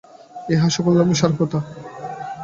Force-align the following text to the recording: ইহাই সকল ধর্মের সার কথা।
ইহাই 0.49 0.71
সকল 0.75 0.91
ধর্মের 0.97 1.17
সার 1.19 1.33
কথা। 1.39 1.59